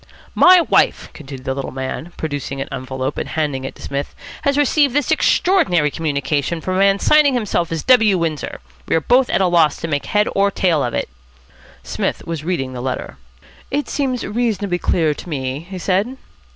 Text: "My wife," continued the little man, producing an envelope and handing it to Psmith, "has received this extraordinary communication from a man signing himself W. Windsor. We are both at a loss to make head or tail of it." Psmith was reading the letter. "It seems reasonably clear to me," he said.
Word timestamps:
"My 0.33 0.61
wife," 0.61 1.09
continued 1.13 1.45
the 1.45 1.53
little 1.53 1.69
man, 1.69 2.11
producing 2.17 2.59
an 2.59 2.67
envelope 2.71 3.19
and 3.19 3.29
handing 3.29 3.65
it 3.65 3.75
to 3.75 3.83
Psmith, 3.83 4.15
"has 4.41 4.57
received 4.57 4.95
this 4.95 5.11
extraordinary 5.11 5.91
communication 5.91 6.59
from 6.59 6.77
a 6.77 6.79
man 6.79 6.97
signing 6.97 7.35
himself 7.35 7.69
W. 7.69 8.17
Windsor. 8.17 8.61
We 8.87 8.95
are 8.95 8.99
both 8.99 9.29
at 9.29 9.41
a 9.41 9.45
loss 9.45 9.77
to 9.81 9.87
make 9.87 10.07
head 10.07 10.27
or 10.33 10.49
tail 10.49 10.83
of 10.83 10.95
it." 10.95 11.07
Psmith 11.83 12.25
was 12.25 12.43
reading 12.43 12.73
the 12.73 12.81
letter. 12.81 13.17
"It 13.69 13.87
seems 13.89 14.25
reasonably 14.25 14.79
clear 14.79 15.13
to 15.13 15.29
me," 15.29 15.59
he 15.69 15.77
said. 15.77 16.17